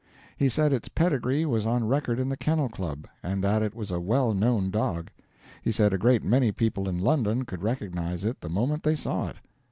He 0.35 0.49
said 0.49 0.73
its 0.73 0.89
pedigree 0.89 1.45
was 1.45 1.67
on 1.67 1.87
record 1.87 2.19
in 2.19 2.27
the 2.27 2.35
Kennel 2.35 2.69
Club, 2.69 3.05
and 3.21 3.43
that 3.43 3.61
it 3.61 3.75
was 3.75 3.91
a 3.91 3.99
well 3.99 4.33
known 4.33 4.71
dog. 4.71 5.11
He 5.61 5.71
said 5.71 5.93
a 5.93 5.97
great 5.99 6.23
many 6.23 6.51
people 6.51 6.89
in 6.89 6.97
London 6.97 7.45
could 7.45 7.61
recognize 7.61 8.23
it 8.23 8.41
the 8.41 8.49
moment 8.49 8.81
they 8.81 8.95
saw 8.95 9.27
it. 9.29 9.35